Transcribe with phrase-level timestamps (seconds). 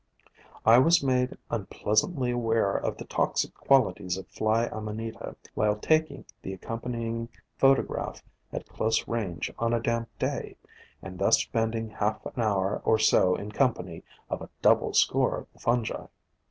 [0.65, 6.53] I was made unpleasantly aware of the toxic qualities of Fly Amanita while taking the
[6.53, 10.57] accompanying photograph at close range on a damp day,
[11.03, 15.53] and thus spending half an hour or so in company of a double score of
[15.53, 16.07] the fungi.